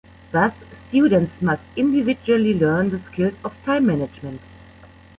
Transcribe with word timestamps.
Thus, 0.31 0.55
students 0.89 1.43
must 1.43 1.63
individually 1.75 2.55
learn 2.57 2.89
the 2.89 2.97
skills 2.97 3.35
of 3.45 3.53
time 3.65 3.85
management. 3.85 4.41